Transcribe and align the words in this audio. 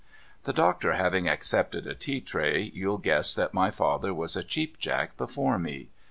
The 0.45 0.51
doctor 0.51 0.93
having 0.93 1.29
accepted 1.29 1.85
a 1.85 1.93
tea 1.93 2.21
tray, 2.21 2.71
you'll 2.73 2.97
guess 2.97 3.35
that 3.35 3.53
my 3.53 3.69
father 3.69 4.15
was 4.15 4.35
a 4.35 4.41
Cheap 4.43 4.79
Jack 4.79 5.15
before 5.15 5.59
me. 5.59 5.89